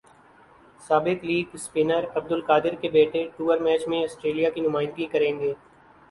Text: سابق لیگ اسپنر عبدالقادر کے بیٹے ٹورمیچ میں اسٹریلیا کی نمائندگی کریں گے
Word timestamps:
سابق 0.81 1.25
لیگ 1.25 1.49
اسپنر 1.53 2.05
عبدالقادر 2.15 2.75
کے 2.81 2.89
بیٹے 2.89 3.23
ٹورمیچ 3.37 3.87
میں 3.87 4.01
اسٹریلیا 4.03 4.49
کی 4.49 4.61
نمائندگی 4.61 5.05
کریں 5.11 5.39
گے 5.39 5.53